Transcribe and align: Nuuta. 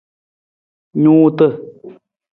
Nuuta. 1.01 1.47